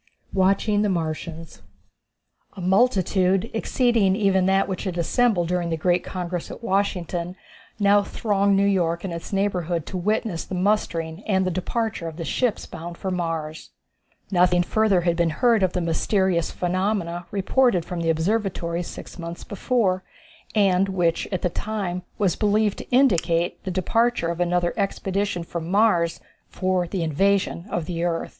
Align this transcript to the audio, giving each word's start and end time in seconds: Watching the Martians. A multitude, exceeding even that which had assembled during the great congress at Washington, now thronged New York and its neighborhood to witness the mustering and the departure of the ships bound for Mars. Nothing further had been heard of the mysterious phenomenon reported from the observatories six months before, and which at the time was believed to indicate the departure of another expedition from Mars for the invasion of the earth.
Watching 0.33 0.81
the 0.81 0.89
Martians. 0.89 1.61
A 2.53 2.59
multitude, 2.61 3.51
exceeding 3.53 4.15
even 4.15 4.47
that 4.47 4.67
which 4.67 4.85
had 4.85 4.97
assembled 4.97 5.47
during 5.49 5.69
the 5.69 5.77
great 5.77 6.03
congress 6.03 6.49
at 6.49 6.63
Washington, 6.63 7.35
now 7.79 8.01
thronged 8.01 8.57
New 8.57 8.65
York 8.65 9.03
and 9.03 9.13
its 9.13 9.31
neighborhood 9.31 9.85
to 9.85 9.97
witness 9.97 10.43
the 10.43 10.55
mustering 10.55 11.21
and 11.27 11.45
the 11.45 11.51
departure 11.51 12.07
of 12.07 12.17
the 12.17 12.25
ships 12.25 12.65
bound 12.65 12.97
for 12.97 13.11
Mars. 13.11 13.69
Nothing 14.31 14.63
further 14.63 15.01
had 15.01 15.15
been 15.15 15.29
heard 15.29 15.61
of 15.61 15.73
the 15.73 15.81
mysterious 15.81 16.49
phenomenon 16.49 17.25
reported 17.29 17.85
from 17.85 17.99
the 18.01 18.09
observatories 18.09 18.87
six 18.87 19.19
months 19.19 19.43
before, 19.43 20.03
and 20.55 20.89
which 20.89 21.27
at 21.31 21.43
the 21.43 21.47
time 21.51 22.01
was 22.17 22.35
believed 22.35 22.79
to 22.79 22.89
indicate 22.89 23.63
the 23.65 23.69
departure 23.69 24.29
of 24.29 24.39
another 24.39 24.73
expedition 24.77 25.43
from 25.43 25.69
Mars 25.69 26.19
for 26.49 26.87
the 26.87 27.03
invasion 27.03 27.67
of 27.69 27.85
the 27.85 28.03
earth. 28.03 28.29